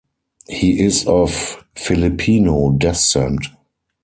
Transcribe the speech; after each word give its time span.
He 0.47 0.79
is 0.83 1.05
of 1.05 1.63
Filipino 1.75 2.71
descent. 2.71 3.45